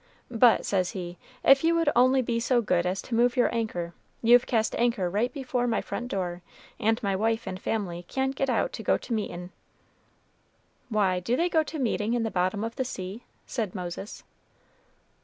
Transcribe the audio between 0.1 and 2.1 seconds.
'But,' says he, 'if you would